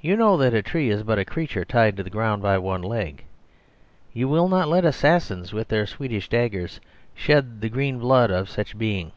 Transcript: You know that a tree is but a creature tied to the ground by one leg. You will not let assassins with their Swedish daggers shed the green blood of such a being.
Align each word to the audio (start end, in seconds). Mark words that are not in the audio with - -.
You 0.00 0.16
know 0.16 0.38
that 0.38 0.54
a 0.54 0.62
tree 0.62 0.88
is 0.88 1.02
but 1.02 1.18
a 1.18 1.24
creature 1.26 1.66
tied 1.66 1.94
to 1.98 2.02
the 2.02 2.08
ground 2.08 2.40
by 2.40 2.56
one 2.56 2.80
leg. 2.80 3.26
You 4.14 4.26
will 4.26 4.48
not 4.48 4.68
let 4.70 4.86
assassins 4.86 5.52
with 5.52 5.68
their 5.68 5.86
Swedish 5.86 6.30
daggers 6.30 6.80
shed 7.14 7.60
the 7.60 7.68
green 7.68 7.98
blood 7.98 8.30
of 8.30 8.48
such 8.48 8.72
a 8.72 8.76
being. 8.78 9.12